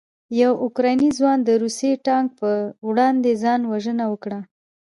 یو 0.41 0.53
اوکراني 0.65 1.09
ځوان 1.17 1.39
د 1.43 1.49
روسي 1.61 1.91
ټانک 2.05 2.27
په 2.39 2.49
وړاندې 2.87 3.31
ځان 3.43 3.61
وژنه 3.71 4.05
وکړه. 4.11 4.39